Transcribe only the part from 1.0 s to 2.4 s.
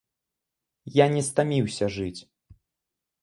не стаміўся жыць.